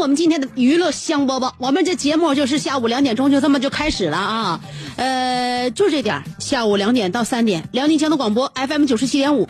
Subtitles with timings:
[0.00, 1.52] 我们今天的娱乐香饽饽。
[1.58, 4.60] 我们这节目就是下午两点钟就这么就开始了啊，
[4.96, 9.46] 呃，就这点儿下午两点到三点，辽宁交通广播 FM 九十七点五。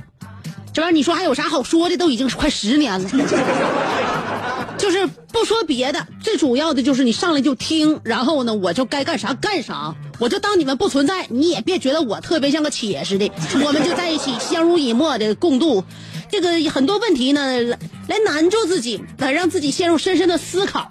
[0.72, 1.96] 这玩意儿你说还有啥好说的？
[1.96, 3.08] 都已经快十年了。
[4.76, 13.30] 就是不说别的，最主要的就是你上来就听，然后呢，我就该干啥干啥，我就当你们不存在，你也别觉得我特别像个铁似的，
[13.64, 15.84] 我们就在一起相濡以沫的共度。
[16.30, 17.60] 这个很多问题呢，
[18.08, 20.90] 来难住自己，来让自己陷入深深的思考。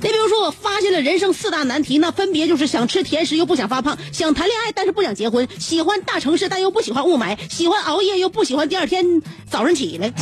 [0.00, 10.12] 你比如说，我发现了人生四大难题，那分别就是想吃甜食又不想发胖，想谈恋爱但是不想结婚，喜欢大城市但又不喜欢雾霾，喜欢熬夜又不喜欢第二天早上起来。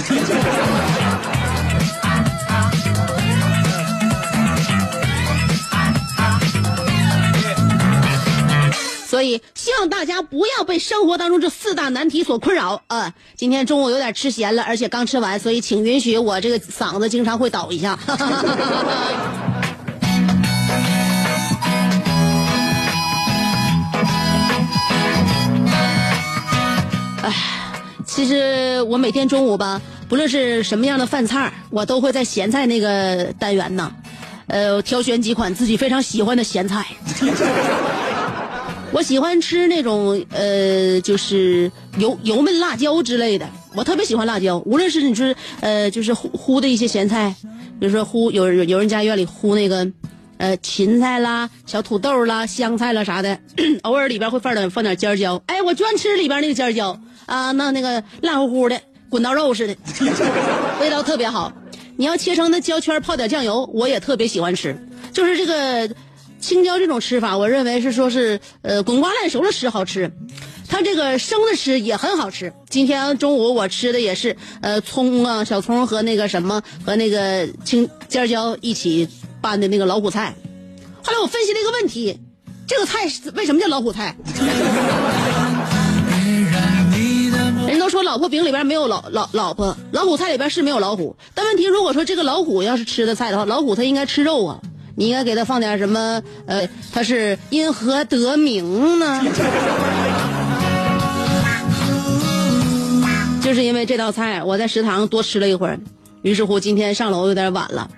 [9.21, 13.13] 所以希望大家不要被生活当中这四大难题所困扰啊！
[13.37, 17.99] 今天中午有点吃咸了，而且刚吃完，所以请允许我这个嗓子经常会倒一下。
[27.23, 27.35] 哎，
[28.07, 33.93] 其实我每天中午吧，不论是什么样的饭菜，我都会在咸菜那个单元呢，
[34.47, 36.87] 呃，挑选几款自己非常喜欢的咸菜。
[38.93, 44.59] 我喜欢吃那种呃，就是油油焖辣椒之类的，我特别喜欢辣椒。
[44.67, 47.35] 无论是你说呃，就是烀烀的一些咸菜，
[47.79, 49.87] 比如说烀有有有人家院里烀那个
[50.39, 53.39] 呃芹菜啦、小土豆啦、香菜啦啥的，
[53.83, 55.41] 偶尔里边会放点放点尖椒。
[55.47, 59.77] 哎，我专吃里边那个尖椒啊，那那个烂乎乎的滚刀肉似的，
[60.81, 61.53] 味道特别好。
[61.97, 64.77] 你要切成那椒圈，泡点酱油，我也特别喜欢吃。
[65.13, 65.89] 就是这个。
[66.41, 70.11] 青椒这种吃法，我认为是说是呃滚瓜烂熟了吃好吃，
[70.69, 72.53] 它这个生的吃也很好吃。
[72.69, 79.09] 今天中午我吃的也是呃葱啊小葱和那个什么和那个青尖椒一起
[79.41, 80.35] 拌的那个老虎菜。
[81.03, 82.19] 后来我分析了一个问题，
[82.67, 83.01] 这个菜
[83.35, 84.17] 为什么叫老虎菜？
[87.69, 94.59] 人都说老婆饼里边没有老老老婆，老虎菜里边是没有老虎，但问题如果说这个老虎要是吃的菜的话，老虎它应该吃肉啊。
[94.97, 96.23] 你应该给他放点什么？
[96.47, 99.23] 呃，他是因何得名呢？
[103.43, 105.79] 就是因为这道菜，我在食堂多吃了一会儿，
[106.23, 107.91] 于是乎今天上楼有点晚了，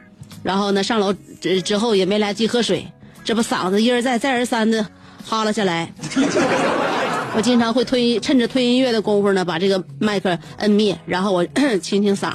[0.43, 2.87] 然后呢上楼之之后也没来及喝水，
[3.25, 4.87] 这不嗓子一而再再而三的
[5.27, 5.93] 哈了下来。
[7.35, 11.43] 我经常会推趁着推音乐的功夫呢，把这个麦克摁灭，然后我
[11.83, 12.33] 清清嗓。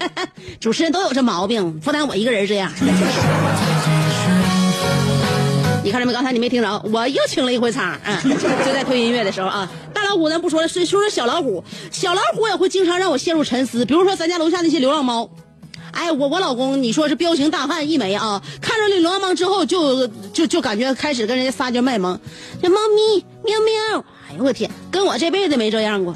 [0.58, 2.72] 主持人都有这毛病，不单我一个人这样。
[5.82, 6.12] 你看着没？
[6.12, 8.16] 刚才你没听着，我又清了一回仓，嗯，
[8.64, 9.68] 就在推音乐的时候啊。
[9.94, 13.84] 大老虎咱不说了，说说小老虎，小老虎也会经常让我陷入沉思。
[13.84, 15.30] 比如说咱家楼下那些流浪猫，
[15.92, 22.18] 哎，我我老公你说是彪形大汉一枚啊，看着那流浪猫之后就就就感觉开始跟人家撒娇卖萌，
[22.62, 26.14] 这猫咪喵喵，哎呦我天，跟我这辈子没这样过。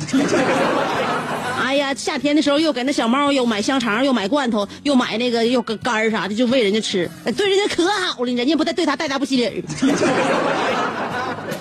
[1.74, 9.64] 哎呀，夏天的时候又给那小猫又买香肠，又买罐头，又买那个又干儿啥的，就喂人家吃，对人家可好了，人家不带对他带他不惜理，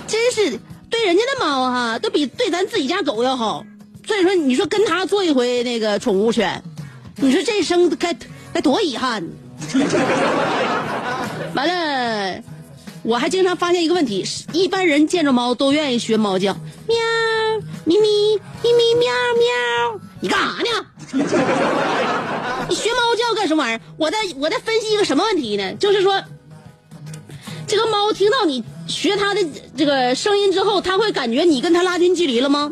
[0.06, 3.66] 真是对人家的猫哈，都比对咱自己家狗要好。
[4.06, 6.62] 所以说，你说跟他做一回那个宠物犬，
[7.16, 8.16] 你说这一生该
[8.54, 9.28] 该多遗憾。
[11.56, 12.40] 完了，
[13.04, 16.54] 我还经常发现一个问题：一般人见着猫都愿意学猫叫，
[16.88, 16.98] 喵
[17.86, 18.08] 咪咪
[18.64, 20.86] 咪咪喵喵，你干啥呢？
[22.70, 23.82] 你学猫叫干什么玩意儿？
[23.98, 25.74] 我在我在分析一个什么问题呢？
[25.76, 26.24] 就是说，
[27.68, 29.46] 这个猫听到你学它的
[29.76, 32.72] 这个声音之后，它会感觉你跟它拉近距离了吗？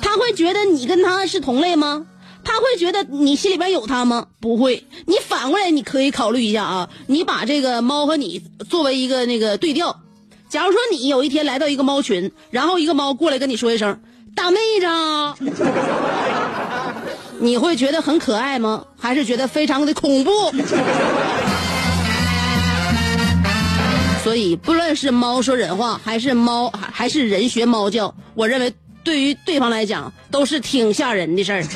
[0.00, 2.06] 它会觉得你跟它是同类吗？
[2.46, 4.28] 他会觉得你心里边有他吗？
[4.38, 4.84] 不会。
[5.06, 8.40] 你反过来，你可以考虑一下啊，你把这个猫和你
[8.70, 10.00] 作为一个那个对调。
[10.48, 14.00] 假如说你有一天来到一个猫群，然后一个猫过来跟你说一声
[14.36, 14.86] “大妹子”，
[17.40, 18.84] 你会觉得很可爱吗？
[18.96, 20.30] 还是觉得非常的恐怖？
[24.22, 28.72] 所以，不论是猫说人话，还是猫还是人学猫叫，我认为
[29.06, 31.62] 对于对方来讲都是挺吓人的事儿。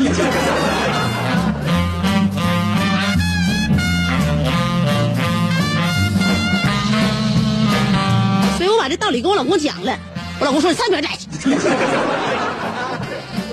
[8.58, 9.96] 所以我把这道理跟我老公讲了，
[10.40, 11.28] 我老公说你上一边站去。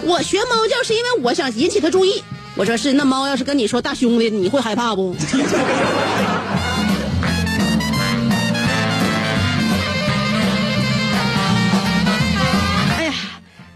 [0.03, 2.23] 我学猫叫是因为我想引起他注意。
[2.55, 5.15] 我说是，那猫要是跟你说大兄弟，你会害怕不？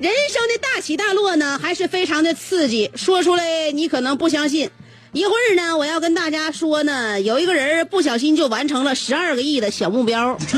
[0.01, 2.89] 人生的大起大落呢，还是非常的刺激。
[2.95, 4.71] 说出来你可能不相信。
[5.11, 10.35] 一会儿呢，我要跟大家说呢，有一个人不小心就完成了十二个亿的小目标。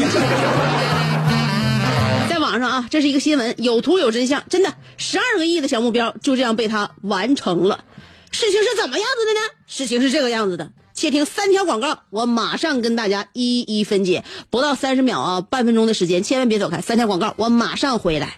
[2.30, 7.84] 在网上啊，这是一个新闻，有图有真相，真的，十二个亿的小目标就这样被他完成了。
[8.32, 9.42] 事情是怎么样子的呢？
[9.68, 10.72] 事情是这个样子的。
[10.94, 14.24] 且听三条广告，我马上跟大家一一分解。
[14.50, 16.80] 不到三十秒啊，半分钟的时间，千万别走开。
[16.80, 18.38] 三条广告，我马上回来。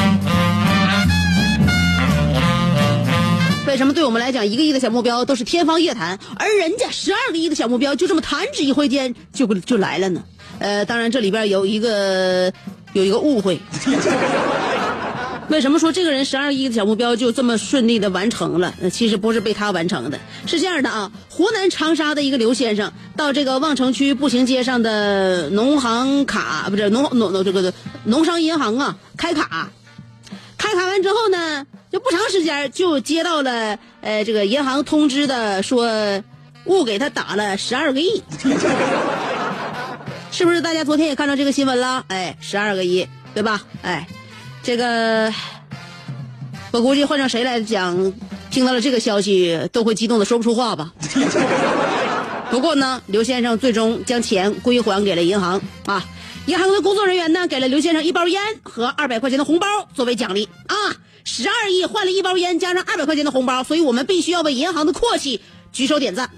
[3.71, 10.21] 为什么对我们来讲，一个亿的小目标都是天方夜谭，而人家十二个亿的小目标就这么弹指一挥间就就来了呢？
[10.59, 12.51] 呃，当然这里边有一个
[12.91, 13.57] 有一个误会。
[15.47, 18.73] 为什么说这个人十二亿的小目标就这么顺利的完成了？
[18.81, 29.71] 呃，其实不是被他完成的，是这样的啊，湖南长沙的一个刘先生到这个望城区步行街上的农行卡不是农农农这个农商银行啊开卡，
[30.61, 35.89] 开卡完之后呢，就不长时间就接到了呃这个银行通知的说
[36.65, 38.21] 误给他打了十二个亿，
[40.31, 40.61] 是不是？
[40.61, 42.05] 大家昨天也看到这个新闻了？
[42.09, 43.63] 哎，十二个亿，对吧？
[43.81, 44.07] 哎。
[44.63, 45.33] 这个，
[46.69, 48.13] 我估计换成谁来讲，
[48.51, 50.93] 听到了这个消息都会激动的说不出话吧。
[52.51, 56.05] 不过呢，刘先生最终将钱归还给了银行啊。
[56.47, 60.75] 银行的工作人员呢，给了刘先生一包烟和二百块钱的红包作为奖励啊。
[61.23, 65.39] 十二亿换了一包烟加上二百块钱的红包，所以我们必须要为银行的阔气
[65.71, 66.31] 举手点赞。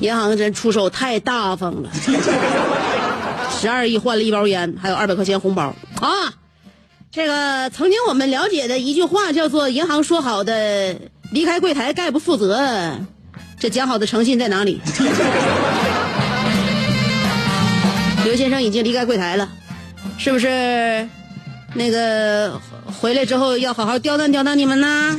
[0.00, 1.90] 银行真出手太大方了。
[3.60, 6.34] 十二亿换了一包烟，还有二百块钱红包啊！
[7.10, 10.96] 这个曾经我们了解的一句话叫做“银行说好的
[11.32, 12.56] 离开柜台概不负责”，
[13.60, 14.80] 这讲好的诚信在哪里？
[18.24, 19.46] 刘先生已经离开柜台了，
[20.16, 21.06] 是不是？
[21.74, 25.14] 那个回来之后要好好刁难刁难你们呢，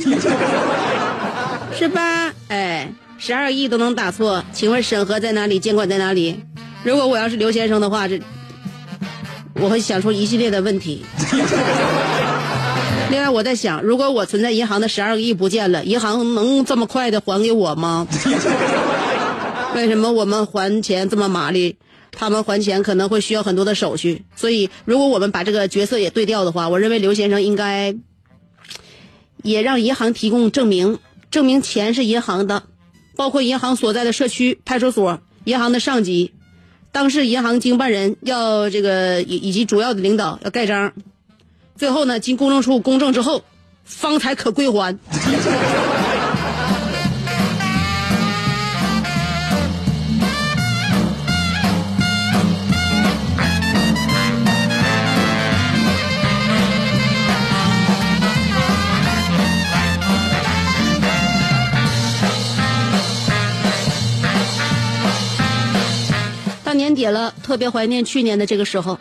[1.72, 2.32] 是吧？
[2.48, 5.58] 哎，十二亿都能打错，请问审核在哪里？
[5.60, 6.38] 监管在哪里？
[6.82, 8.20] 如果我要是刘先生的话，这
[9.54, 11.04] 我会想出一系列的问题。
[13.12, 18.08] 另外，我在想，如果我存在银行的十二个亿不见了，银行能这么快的还给我吗？
[19.76, 21.76] 为什么我们还钱这么麻利？
[22.10, 24.24] 他们还钱可能会需要很多的手续。
[24.34, 27.94] 所以，如果我们把这个角色也对调的话，我认为刘先生应该
[29.42, 30.98] 也让银行提供证明，
[31.30, 32.62] 证明钱是银行的，
[33.14, 36.32] 包括银行所在的社区、派出所、银行的上级。
[36.92, 40.94] 当事银行经办人要这个以以及主要的领导要盖章，
[41.76, 43.42] 最后呢经公证处公证之后
[43.84, 44.98] 方才可归还。
[66.64, 68.98] 到年底了特别怀念去年的这个时候。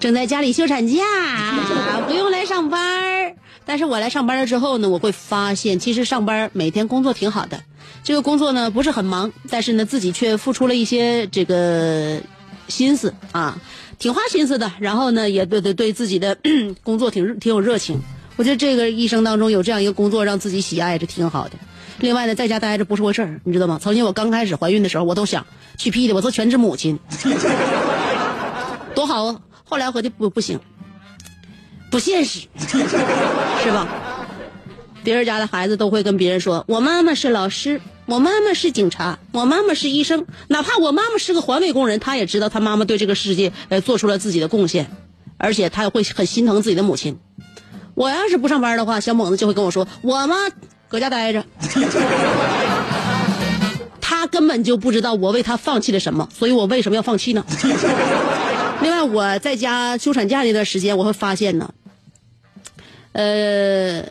[0.00, 1.02] 正在家里休产假，
[2.08, 3.36] 不用来上班儿。
[3.66, 7.60] 但是我来上班了之后呢，我会发现，其实上班每天工作挺好的。
[8.02, 12.18] 这个工作呢不是很忙，但是呢自己却付出了一些这个
[12.66, 13.58] 心思啊，
[13.98, 14.72] 挺花心思的。
[14.80, 16.36] 然后呢也对对对自己的
[16.82, 18.00] 工作挺挺有热情。
[18.36, 21.50] 我觉得这个一生当中有这样一个工作让自己喜爱着挺好的。
[21.98, 23.78] 另外呢，在家待着不是回事儿，你知道吗？
[23.80, 26.98] 曾经我刚开始怀孕的时候，我都想去屁的，我做全职母亲，
[28.96, 29.36] 多好啊！
[29.70, 30.58] 后来合计不不行，
[31.92, 32.40] 不现实，
[33.62, 33.86] 是吧？
[35.04, 40.26] 别人家的孩子都会跟别人说：“我妈妈是老师，我妈妈是警察，我妈妈是医生。
[40.48, 44.90] 哪怕我妈妈是个环卫工人，他也知道他妈妈对这个世界呃做出了自己的贡献，
[45.38, 47.18] 而且他也会很心疼自己的母亲。
[47.94, 50.34] 我要是不上班的话，小猛子就会跟我说：我妈
[50.88, 51.44] 搁家待着。
[54.02, 57.42] 他根本就不知道我为他放弃了什么，所以我为什么要放弃呢？
[58.82, 61.72] 另外，我在家休产假那段时间，我会发现呢，
[63.12, 64.02] 呃，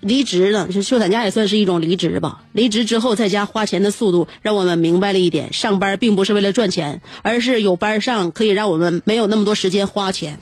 [0.00, 2.42] 离职了，就休产假也算是一种离职吧。
[2.52, 10.38] 离职之后在家花钱的速度，让我们明白了一点：上班并不是为了赚钱，而是有班上可以让我们没有那么多时间花钱。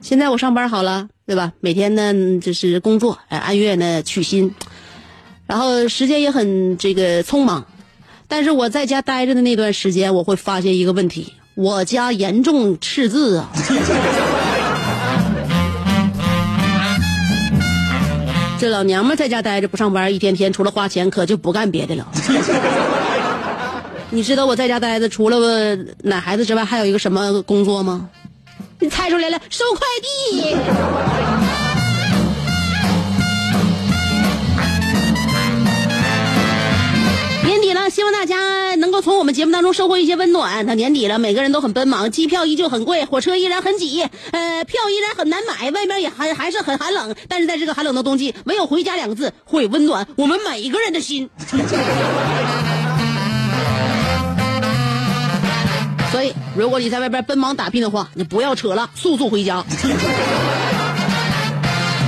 [0.00, 1.52] 现在我上班好了，对吧？
[1.60, 4.52] 每天呢就是工作，哎，按月呢取薪，
[5.46, 7.64] 然后时间也很这个匆忙。
[8.28, 13.48] 但是我在家待着的那段时间，我会发现一个问题：我家严重赤字啊。
[18.60, 22.06] 这老娘们在家待着不上班，一天天除了花钱，可就不干别的了。
[24.10, 28.08] 你知道我在家待着，除了奶孩子之外，还有一个什么工作吗？
[28.80, 30.54] 你猜出来了，收快递。
[37.98, 40.64] 希望大家能够从我们节目当中收获一些温暖。
[40.64, 47.16] 它年底了，每个人都很奔忙，机票依旧很贵，火车依然很挤，呃，票依然很难买，外面也还还是很寒冷。
[47.26, 51.28] 但是在这个寒冷的冬季，唯有回家两个字会温暖我们每一个人的心。
[56.12, 59.64] 所以，如果你在外边奔忙打拼的话，你不要扯了，速速回家。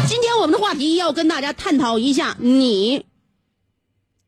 [0.06, 3.06] 今天我们的话题要跟大家探讨一下你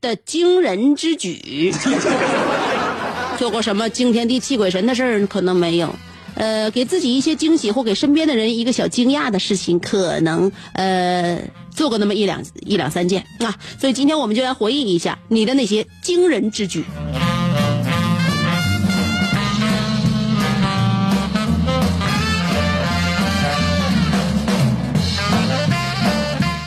[0.03, 1.73] 的惊人之举，
[3.39, 5.25] 做过什么惊天地泣鬼神的事儿？
[5.27, 5.95] 可能没有。
[6.35, 11.39] 呃，给自己一些惊喜，或给身边的人一个小惊讶的事情，可能呃
[11.73, 13.55] 做过那么一两一两三件啊。
[13.79, 16.83] 所以今天我们就来回忆一下你的那些惊人之举。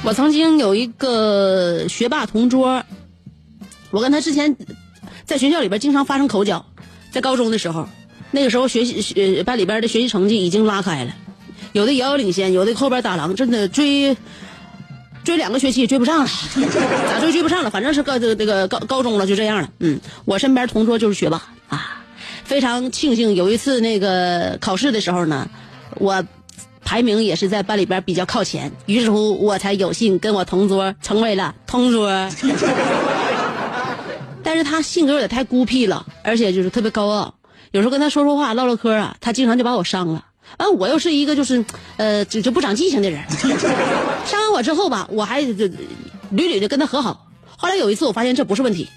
[0.03, 2.83] 我曾经有一个学霸同桌，
[3.97, 4.55] 我跟他之前
[5.25, 6.63] 在学校里边经常发生口角，
[7.11, 7.89] 在高中的时候，
[8.31, 11.15] 那个时候学习学班里边的学习成绩已经拉开了，
[11.73, 14.15] 有的遥遥领先，有的后边打狼，真的追
[15.25, 16.29] 追两个学期追不上了，
[17.09, 17.71] 咋追追不上了？
[17.71, 19.71] 反正是个这个这个高高中了，就这样了。
[19.81, 22.05] 嗯，我身边同桌就是学霸啊，
[22.45, 25.49] 非常庆幸有一次那个考试的时候呢，
[25.95, 26.23] 我。
[26.89, 32.09] 排名也是在班里边比较靠前，于是乎我才有幸跟我同桌成为了同桌。
[34.47, 37.35] 但是他性格有点太孤僻了，而且就是特别高傲。
[37.73, 40.25] 有时候跟他说说话、唠唠嗑啊，他经常就把我伤了。
[40.57, 41.65] 啊，我又是一个就是
[41.97, 43.21] 呃就就不长记性的人。
[44.25, 45.67] 伤完我之后吧，我还就
[46.31, 47.27] 屡屡的跟他和好。
[47.57, 48.89] 后来有一次我发现这不是问题，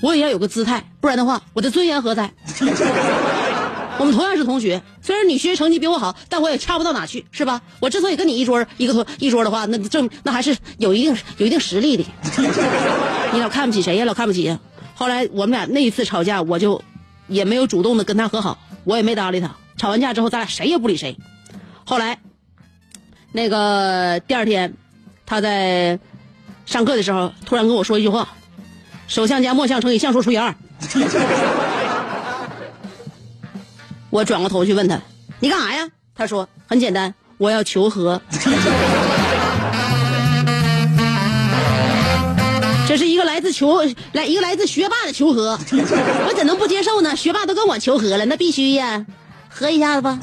[0.00, 2.32] 我也要有个姿态，不然的话我的尊严何在？
[3.98, 7.60] 我们同样是同学，虽然你学习成绩比我好，但我也差不到哪去，是吧？
[7.78, 12.04] 我之所以跟你一桌一个同一桌的话，那证那还是有一定有一定实力的。
[13.34, 14.06] 你老看不起谁呀？
[14.06, 14.56] 老看不起。
[14.94, 16.82] 后来我们俩那一次吵架，我就
[17.26, 19.56] 也没有主动的跟他和好，我也没搭理他。
[19.76, 21.16] 吵完架之后，咱俩谁也不理谁。
[21.84, 22.18] 后来，
[23.32, 24.74] 那个第二天，
[25.26, 25.98] 他在
[26.64, 28.28] 上课的时候突然跟我说一句话
[29.08, 30.54] ：“首相加末项乘以项数除以二。
[34.10, 35.00] ”我转过头去问他
[35.40, 38.22] ：“你干啥呀？”他说：“很简单，我要求和。”
[43.34, 47.16] 来自求来一个来自学霸的求和， 我怎能不接受呢？
[47.16, 49.04] 学霸都跟我求和了，那必须呀，
[49.48, 50.16] 和一下子吧。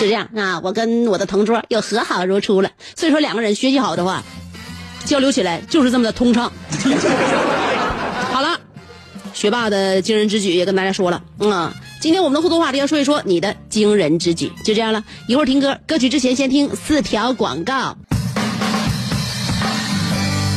[0.00, 2.70] 就这样啊，我跟我的同桌又和好如初了。
[2.94, 4.22] 所以说，两个人学习好的话，
[5.04, 6.50] 交流起来就是这么的通畅。
[8.32, 8.58] 好了
[9.34, 11.70] 学霸的惊人之举也跟大家说了，嗯，
[12.00, 15.04] 今天我们的互动话题要说一说你的惊人之举，就这样了。
[15.28, 17.94] 一会儿听歌，歌曲之前先听四条广告。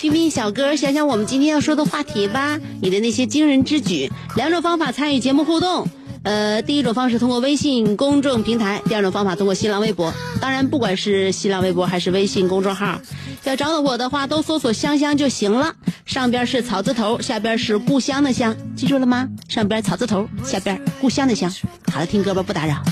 [0.00, 4.10] 听听小哥，想想我们今天要说的话题吧，你的那些惊人之举。
[4.34, 5.86] 两种方法参与节目互动，
[6.22, 10.10] 呃，第一种方式通过微信公众平台，第二种方法通过新浪微博。
[10.40, 12.98] 当然，不管是新浪微博还是微信公众号，
[13.44, 15.74] 要找到我的话，都搜索“香香”就行了。
[16.06, 19.28] 上边是草字头，下边是故乡的乡，记住了吗？
[19.50, 21.52] 上边草字头，下边故乡的乡。
[21.92, 22.82] 好了，听歌吧，不打扰。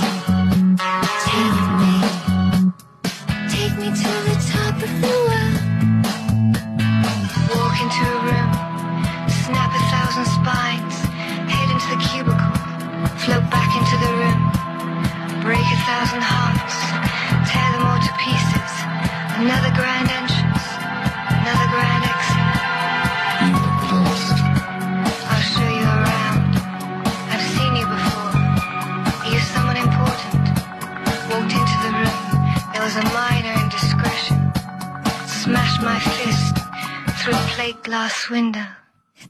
[37.67, 38.67] Plate glass window.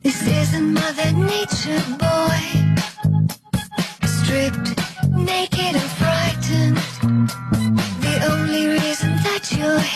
[0.02, 2.40] This isn't Mother Nature, boy.
[4.16, 4.68] Stripped,
[5.30, 6.76] naked and frightened.
[8.04, 9.95] The only reason that you're here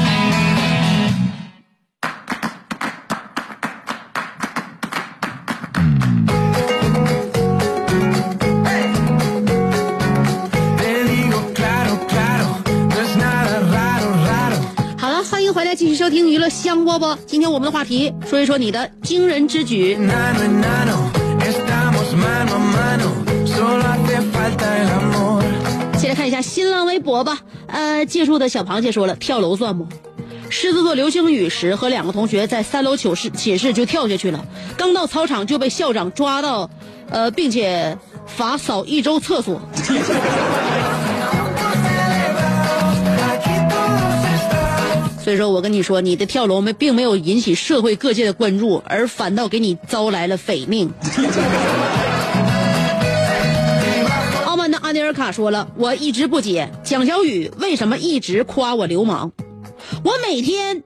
[16.11, 17.17] 听娱乐香饽饽。
[17.25, 19.95] 今天我们的话题说一说你的惊人之举。
[25.97, 27.39] 先来看一下新浪微博吧。
[27.67, 29.87] 呃，借住的小螃蟹说了，跳楼算不？
[30.49, 34.45] 狮子座流星雨时，和两个同学在三楼寝室寝室就跳下去了，
[34.75, 36.69] 刚到操场就被校长抓到，
[37.09, 37.97] 呃，并且
[38.27, 39.61] 罚扫一周厕所。
[45.31, 50.91] 所以说我跟你说，你的跳楼没并没有引起社会各界的关注，而反倒给你招来了匪命。
[54.45, 59.31] 傲慢的阿尼尔卡说了，我一直不解蒋小雨为什么一直夸我流氓。
[60.03, 60.83] 我每天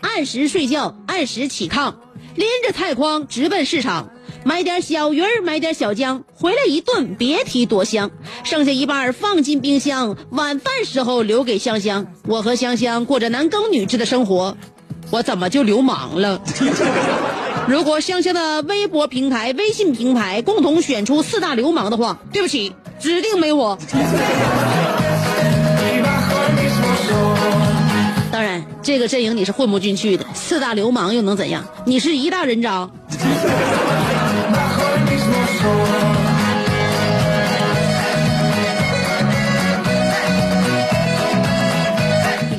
[0.00, 1.94] 按时睡觉，按时起炕，
[2.34, 4.10] 拎着菜筐直奔市场，
[4.42, 8.10] 买点小鱼儿，买点小姜，回来一炖，别提多香。
[8.42, 12.06] 剩下一半放进冰箱，晚饭时候留给香香。
[12.26, 14.56] 我和香香过着男耕女织的生活，
[15.10, 16.40] 我怎么就流氓了？
[17.68, 23.78] 如果香香的微博平台、微信平台共同选出四大流氓的话，对不起，指定没我。
[28.32, 30.24] 当然，这个阵营你是混不进去的。
[30.34, 31.62] 四大流氓又能怎样？
[31.84, 32.88] 你是一大人渣。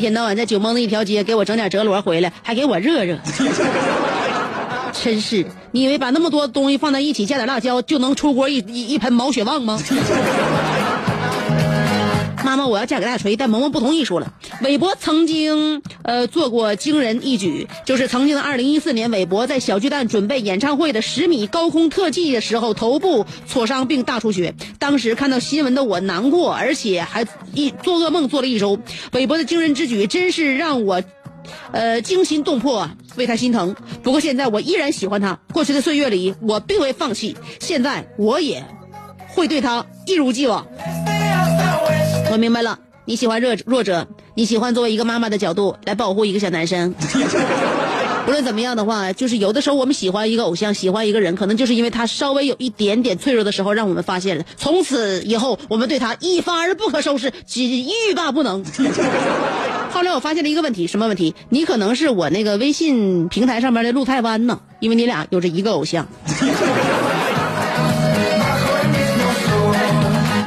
[0.02, 3.16] 一天到晚在酒蒙子一条街给我整点折螺回来，还给我热热。
[4.92, 9.80] 真是，你以为把那么多东西放在一起，加点辣椒就能出锅一一一盆毛血旺吗？
[12.52, 14.04] 妈妈，我要嫁给大锤，但萌萌不同意。
[14.04, 24.54] 说了，韦伯曾经呃做过惊人一举，就是曾经的二零一四年，韦伯在小巨蛋准备演唱会的十米高空特技的时候，头部挫伤并大出血。
[24.80, 28.78] 当时看到新闻的我难过，而且还一做噩梦做了一周。
[29.14, 31.02] 韦伯的惊人之举真是让我。
[31.72, 33.76] 呃，惊心动魄，为他心疼。
[34.04, 35.40] 不过现在我依然喜欢他。
[35.52, 38.64] 过去的岁月里，我并未放弃，现在我也
[39.30, 40.68] 会对他一如既往。
[42.32, 46.96] 我明白了，你喜欢弱弱者，你喜欢作为一个妈妈的角度来保护一个小男生。
[48.26, 54.46] 无论怎么样的话，就是有的时候我们喜欢一个偶像，喜欢一个人，可能就是因为他稍微有一点点脆弱的时候，让我们发现了。
[54.56, 58.63] 从此以后，我们对他一发而不可收拾，欲罢不能。
[59.91, 61.36] 后来我发现了一个问题，什么问题？
[61.50, 66.08] 你可能是我那个微信平台上面的陆太湾呢，因为你俩有着一个偶像。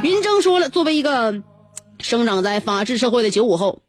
[0.01, 1.33] 云峥说了，作为一个
[2.05, 3.79] 生长在法治社会的九五后，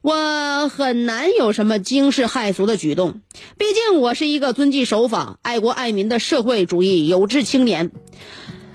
[0.00, 3.20] 我很难有什么惊世骇俗的举动，
[3.58, 7.90] 毕竟我是一个遵纪守法、爱国爱民的社会主义有志青年。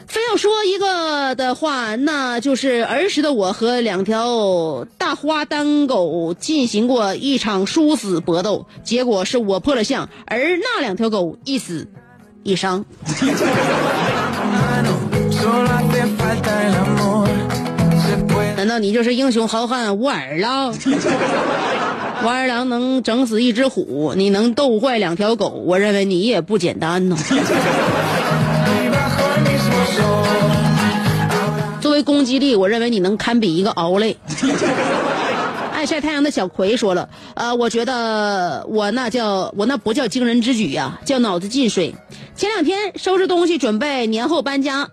[0.06, 11.90] 非要说一个的话，那就是儿时的我和两条大花单狗进行过一场殊死搏斗，结果是我破了相，而那两条狗一死
[12.44, 12.86] 一伤。
[18.62, 20.72] 难道你就是英雄好汉武二郎？
[22.24, 27.18] 武二郎能整死一只虎，你能斗坏两条狗，我认为你也不简单呢。
[31.82, 34.16] 作为攻击力，我认为你能堪比一个敖累。
[35.74, 41.96] 爱晒太阳的小葵说了，呃，我觉得我那叫我那不叫惊人之举呀，叫脑子进水。
[42.36, 44.90] 前两天收拾东西准备年后搬家，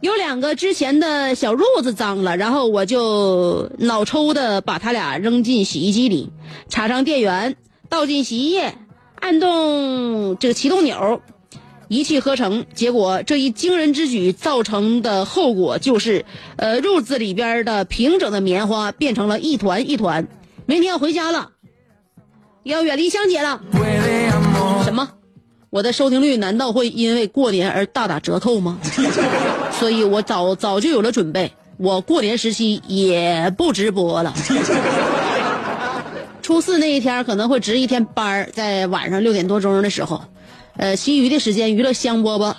[0.00, 6.30] 有两个之前的小褥子脏了，然后我就脑抽的把它俩扔进洗衣机里，
[6.68, 7.56] 插上电源，
[7.88, 8.74] 倒进洗衣液，
[9.16, 11.20] 按动这个启动钮。
[11.88, 20.28] 一气呵成，结果这一惊人之举造成的后果就是，呃，褥子里边的平整的棉花变成了一团一团。
[20.66, 21.52] 明天要回家了，
[22.62, 23.62] 要远离香姐了。
[24.84, 25.08] 什么？
[25.70, 28.78] 我的收听率难道会因为过年而大打折扣吗？
[29.78, 34.34] 所以我早早就有了准备，我过年时期也不直播了。
[36.42, 40.22] 初四那一天可能会值一天班儿，在晚上六点多钟的时候。
[40.78, 42.54] 呃，其余的时间娱乐香饽饽，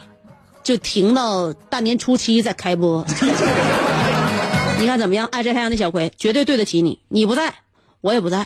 [0.62, 3.04] 就停到大年初七再开播。
[4.78, 5.28] 你看怎么样？
[5.32, 7.00] 爱晒太阳的小葵绝对对得起你。
[7.08, 7.52] 你不在，
[8.02, 8.46] 我也不在。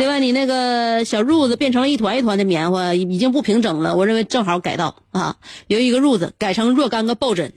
[0.00, 3.94] 另外，你那个小褥子变成了一团一团的棉花，已经不平整了。
[3.94, 5.36] 我认为正好改道啊，
[5.66, 7.52] 由一个褥子改成若干个抱枕。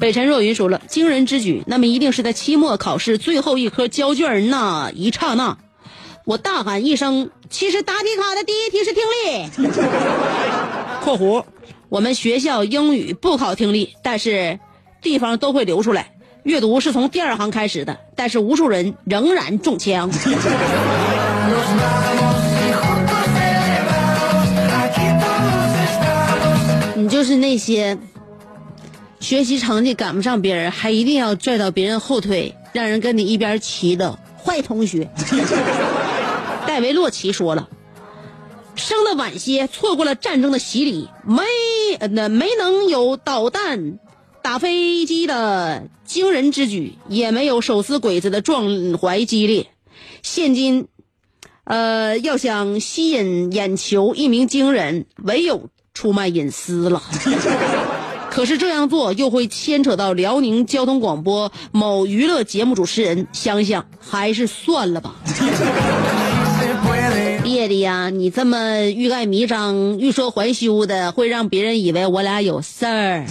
[0.00, 5.56] 北辰若云说了惊人之举，那么一定是在期末考试最后一科交卷那一刹那，
[6.24, 9.50] 我大喊一声：“其实答题卡的第一题是听力。
[11.02, 11.44] ”（括弧）
[11.90, 14.60] 我们学校英语不考听力，但是
[15.02, 16.12] 地方都会留出来。
[16.44, 20.10] 阅读是从第二行开始的，但是无数人仍然中枪。
[26.96, 27.98] 你就是那些。
[29.20, 35.08] 学习成绩赶不上别人，还一定要拽到别人后腿，让人跟你一边骑的坏同学。
[36.72, 37.68] 戴维洛奇说了
[38.76, 41.42] ：“生的晚些，错过了战争的洗礼，没
[42.12, 43.98] 那没能有导弹
[44.40, 49.66] 打飞机的惊人之举，也没有手撕鬼子的壮怀激烈。
[50.22, 50.88] 现今，
[51.64, 57.02] 呃，要想吸引眼球，一鸣惊人，唯有出卖隐私了。
[58.32, 65.16] 可是这样做又会牵扯到辽宁交通广播某娱乐节目主持人，想想还是算了吧。
[67.44, 73.26] 夜里呀，你这么欲盖弥彰、欲说还休的，会让别人以为我俩有事儿。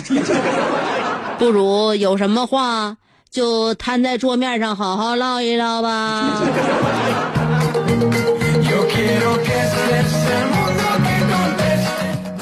[1.40, 2.98] 不如有什么话
[3.30, 6.42] 就摊在桌面上，好好唠一唠吧。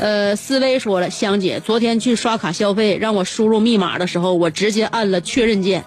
[0.02, 5.86] 呃，思薇说了，香姐，昨天去刷卡消费，让我输入密码的时候，我直接按了确认键。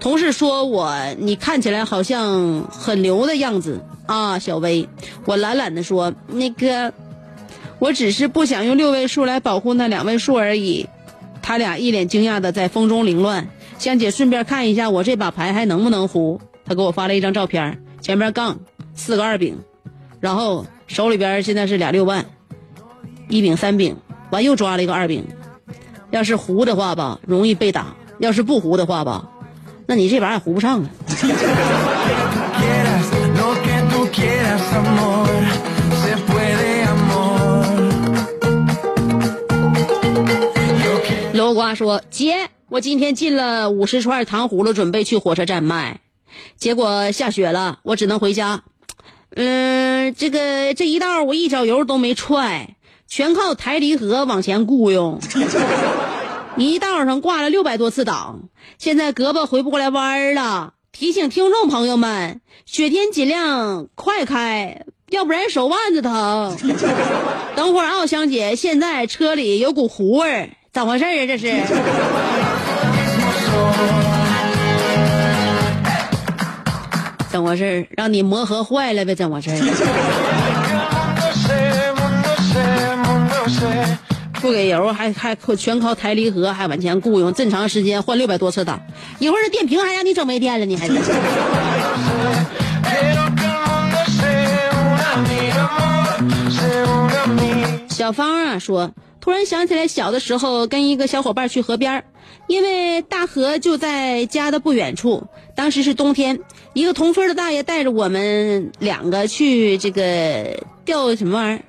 [0.00, 4.88] 同事说我你看起来好像很牛的样子啊，小薇。
[5.24, 6.92] 我懒懒的说，那个，
[7.78, 10.88] 我只是不想用六位数来保护那两位数而已。
[11.42, 13.48] 他俩一脸惊讶的在风中凌乱。
[13.78, 16.40] 香姐顺便看一下我这把牌还能不能胡？
[16.64, 18.58] 他给我发了一张照片，前边杠
[18.94, 19.58] 四个二饼，
[20.20, 22.24] 然后手里边现在是俩六万。
[23.28, 23.96] 一饼三饼，
[24.30, 25.24] 完又抓了一个二饼。
[26.10, 29.30] 要是胡的话吧，容易被打；要是不胡的话吧，
[29.90, 30.90] 那你这玩意儿糊不上啊。
[41.32, 46.00] 楼瓜说：“姐，我今天进了五十串糖葫芦，准备去火车站卖，
[46.58, 48.64] 结果下雪了，我只能回家。
[49.36, 52.74] 嗯，这个这一道我一脚油都没踹。”
[53.08, 55.18] 全靠抬离合往前雇佣，
[56.66, 60.74] 一道上挂了六百多次档，现在胳膊回不过来弯了。
[60.92, 66.56] 提醒听众朋友们，雪天尽量快开，要不然手腕子疼。
[67.54, 71.26] 等会儿啊，香姐，现在车里有股糊味儿，咋回事儿啊？
[71.26, 71.54] 这是？
[77.30, 77.86] 怎么回事？
[77.90, 79.14] 让你磨合坏了呗？
[79.14, 79.50] 怎么回事？
[84.40, 88.80] 不给油，还还全靠抬离合，还往前雇佣，这么长时间换六百多次档，
[89.18, 90.88] 一会儿这电瓶还让你整没电了，你还。
[97.88, 102.04] 小芳啊说，突然想起来小的时候跟一个小伙伴去河边
[102.46, 106.40] 因为大河就在家的不远处，当时是冬天，
[106.72, 111.62] 一个同村的大爷带着我们两个去这个钓什么玩意儿。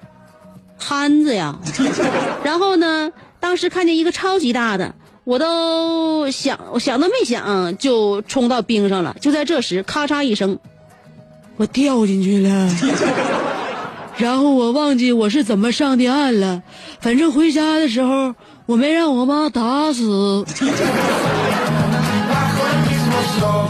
[0.79, 1.59] 憨子呀，
[2.43, 3.11] 然后呢？
[3.41, 9.15] 当时看见一个超级大的，我都想，我想都没想就冲到冰上了。
[9.21, 10.59] 就在这时，咔嚓一声，
[11.55, 12.69] 我掉进去了。
[14.19, 16.63] 然后我忘记我是怎么上的岸了。
[16.99, 20.45] 反正回家的时候，我没让我妈打死。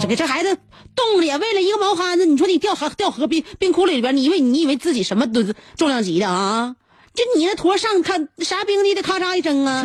[0.01, 0.57] 这个这孩子
[0.95, 6.75] 冻着也为了一个毛憨子，你说你掉河掉河冰冰窟里边，你以为你以为自己什么吨重量级的啊？
[7.19, 9.83] 就你那坨上看啥冰你得咔嚓一声啊！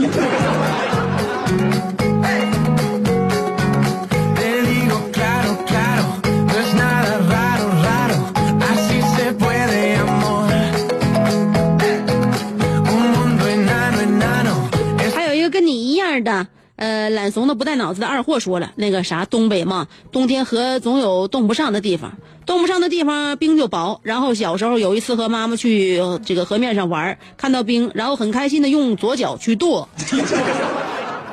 [15.12, 22.14] 还有一个跟你一样的，呃，懒怂的不带脑子的二货说了，那个啥，东北嘛，冬天河总有冻不上的地方。
[22.46, 24.00] 冻不上的地方，冰就薄。
[24.02, 29.88] 然后小时候有一次和妈妈去这个河面上玩，看到冰，然后很开心的用左脚去跺，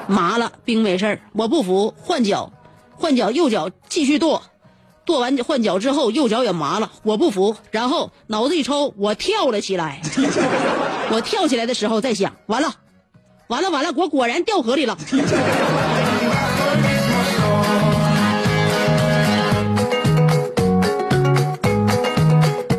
[0.08, 1.20] 麻了，冰没事儿。
[1.34, 2.54] 我不服，换脚，
[2.96, 4.42] 换脚，右脚继续跺，
[5.06, 7.56] 跺完换脚之后，右脚也麻了，我不服。
[7.72, 10.02] 然后脑子一抽，我跳了起来。
[11.12, 12.74] 我跳起来的时候在想，完了，
[13.52, 14.98] 完了，完了，我果然掉河里了。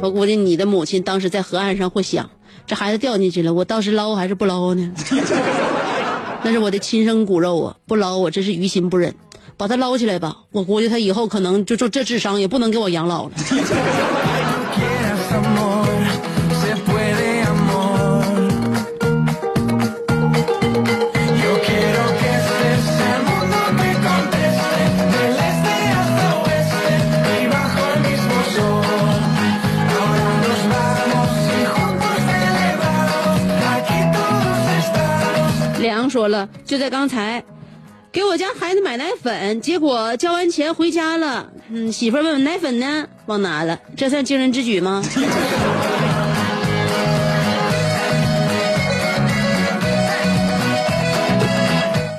[0.00, 2.30] 我估计你的母亲当时在河岸上会想：
[2.66, 4.90] 这孩子掉进去了，我倒是捞还是不捞呢？
[6.42, 9.14] 那是我的亲生骨肉啊，不捞我真是于心不忍。
[9.58, 13.32] 把他捞起来吧，我估计他以后可能就就这智商也不能给我养老了。
[36.22, 37.42] 说了，就在刚才，
[38.12, 41.50] 给我家孩子买奶粉，结果交完钱回家了。
[41.68, 45.02] 嗯，媳妇儿问奶粉呢，忘拿了，这算惊人之举吗？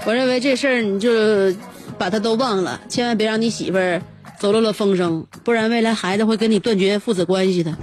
[0.06, 1.10] 我认为这事儿你就
[1.98, 4.02] 把他都忘了，千万别让你媳妇儿
[4.38, 7.74] 走漏了风声，不然未来孩子会跟你断绝父子关系的。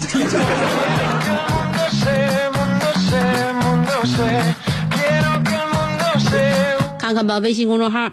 [7.10, 8.12] 看看吧，微信公众号，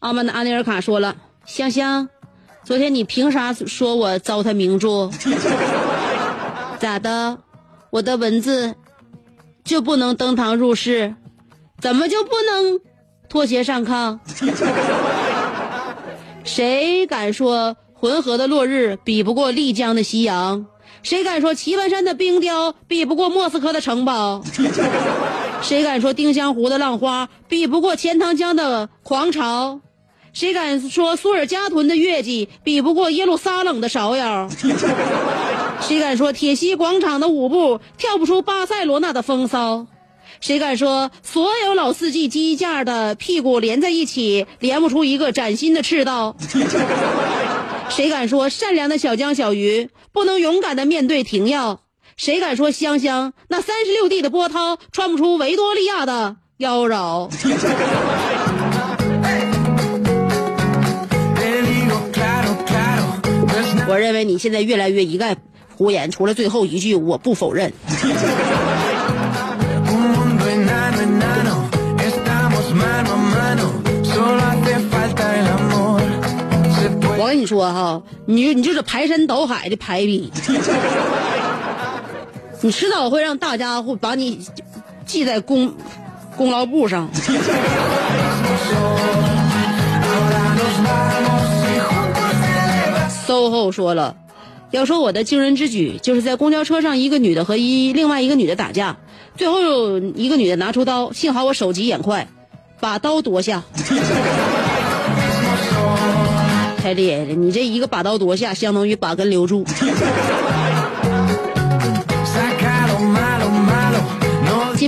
[0.00, 2.10] 傲慢的阿尼尔卡说了，香香，
[2.62, 5.10] 昨天你凭啥说我糟蹋名著？
[6.78, 7.38] 咋的？
[7.88, 8.74] 我的文字
[9.64, 11.14] 就不能登堂入室？
[11.80, 12.80] 怎么就不能
[13.30, 14.18] 脱鞋上炕？
[16.44, 20.66] 谁敢说浑河的落日比不过丽江的夕阳？
[21.02, 24.44] 谁敢说棋盘山的冰雕比不过莫斯科的城堡？
[25.62, 29.80] 谁敢说丁香湖的浪花比不过钱塘江的狂潮？
[30.32, 34.48] 谁敢说苏尔加屯的月季比不过耶路撒冷的芍药？
[35.80, 39.86] 谁敢说铁西广场的舞步跳不出巴塞罗那的风骚？
[40.40, 46.36] 谁敢说所有老司机机架的屁股连在一起连不出一个崭新的赤道？
[47.90, 51.80] 谁敢说善良的小江小鱼不能勇敢的面对停药？
[52.18, 57.30] 谁敢说香香那三十六 D 的波涛穿不出维多利亚的妖娆？
[63.86, 65.36] 我认为你现在越来越一概
[65.76, 67.72] 胡言，除了最后一句，我不否认。
[77.16, 80.32] 我跟你说哈，你你就是排山倒海的排比。
[82.60, 84.44] 你迟早会让大家会把你
[85.06, 85.72] 记在功
[86.36, 87.08] 功劳簿上。
[93.26, 94.16] SOHO 说了，
[94.70, 98.96] 要说我的惊人之举，就是在公交车上，一个女的和一另外一个女的打架，
[99.36, 102.26] 最后一个女的拿出刀，幸好我手疾眼快，
[102.80, 103.62] 把刀夺下。
[106.82, 107.34] 太厉害了！
[107.34, 109.64] 你这一个把刀夺下，相当于把根留住。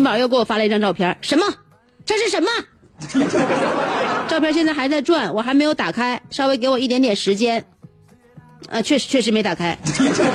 [0.00, 1.44] 金宝又给我发了一张照片，什么？
[2.06, 2.48] 这是什么？
[4.28, 7.66] 照片现在还在转，我还没有打开，稍微给我一点点时间。
[8.70, 9.76] 啊，确实确实没打开。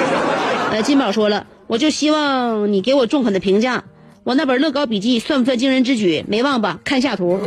[0.70, 3.86] 呃，金宝说了，我就希望你给我中肯的评价，
[4.24, 6.24] 我那本乐高笔记算不算惊人之举？
[6.28, 6.80] 没忘吧？
[6.86, 7.42] 看下图。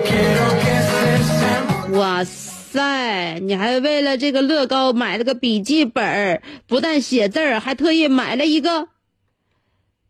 [1.92, 8.88] 哇塞，你还为了这个乐高买了个笔记本，不但写字儿，还特意买了一个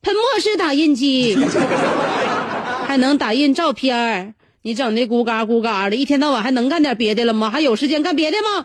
[0.02, 1.36] 喷墨式打印机，
[2.86, 4.34] 还能打印照片儿。
[4.62, 7.50] 你整的咕嘎咕嘎的，一天到晚还能干点别的了吗？
[7.50, 8.64] 还有时间干别的吗.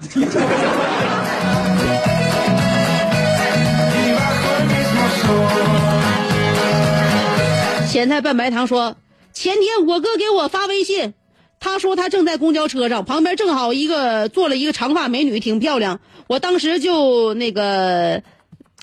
[7.87, 8.95] 咸菜拌白糖说，
[9.33, 11.13] 前天我哥给我发微信，
[11.59, 15.99] 他说他正在公交车上，旁边正好一个坐了一个长发美女，挺漂亮。
[16.27, 18.23] 我当时就那个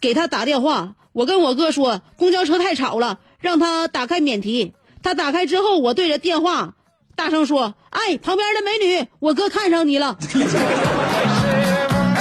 [0.01, 4.75] 给他打电话，我跟我哥说公交车太吵了，让他打开免提。
[5.03, 6.75] 他打开之后，我对着电话
[7.17, 10.17] 大声说：“哎，旁边的美女，我哥看上你了。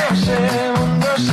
[0.09, 0.37] Ese
[0.75, 1.31] mundo sé,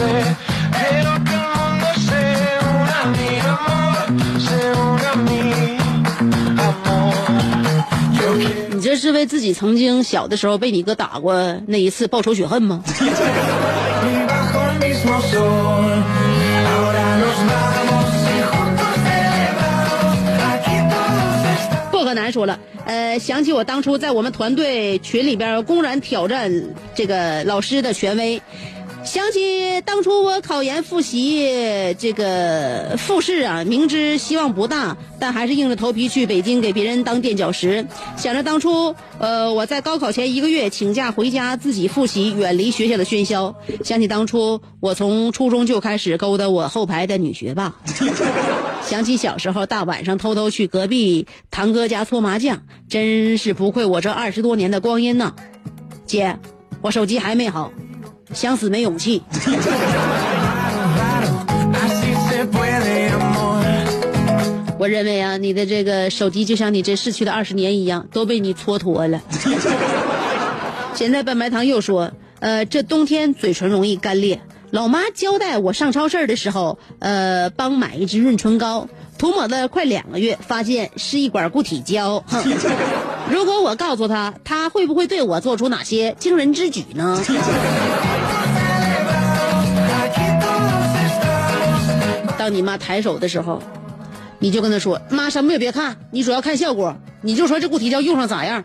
[0.73, 2.19] quiero que el mundo se
[2.61, 3.97] una a mi amor,
[4.39, 5.41] se una a mi
[6.59, 7.15] amor.
[8.21, 11.35] Yo quiero ”你这是为自己曾经小的时候被你哥打过
[11.67, 12.83] 那一次报仇雪恨吗？
[22.07, 26.49] 柯南说了，呃，想起我当初在我们团队群里边公然挑战
[26.95, 28.41] 这个老师的权威，
[29.07, 37.87] 想起当初我考研复习这个复试啊，明知希望不大，但还是硬着头皮去北京给别人当垫脚石。
[38.17, 43.55] 想着当初，呃，我在高考前一个月请假回家自己复习，远离学校的喧嚣。
[43.85, 47.77] 想起当初我从初中就开始勾搭我后排的女学霸。
[48.83, 55.33] 想起小时候大晚上偷偷去隔壁堂哥家搓麻将，真是不愧我这二十多年的光阴呐！
[56.07, 56.37] 姐，
[56.83, 57.73] 我手机还没好，
[58.33, 59.23] 想死没勇气。
[64.79, 69.21] 我认为啊，你的这个手机就像你这逝去的二十年一样，都被你蹉跎了。
[70.95, 74.41] 现在半白糖又说，呃，这冬天嘴唇容易干裂。
[74.71, 82.23] 老妈交代我上超市的时候，呃，帮买一支润唇膏，涂抹了快两个月，发现是一管固体胶。
[82.27, 82.43] 哼，
[83.31, 87.19] 如果我告诉他，他会不会对我做出哪些惊人之举呢？
[92.47, 93.61] 当你妈抬手的时候，
[94.39, 96.97] 你就跟她说：“妈，什么也别看，你主要看效果。
[97.23, 98.63] 你就说这固体胶用上咋样？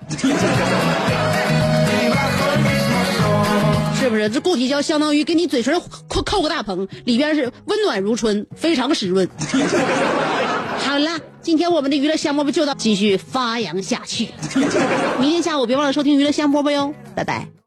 [4.00, 4.30] 是不是？
[4.30, 9.28] 这固体胶相当于给你嘴唇扣扣个大棚，里边是温暖如春，非常湿润。
[10.78, 14.30] 好了，今天我们的娱乐香饽饽就到，继续发扬下去。
[15.20, 17.61] 明天下午别忘了收听娱乐香饽饽哟，拜拜。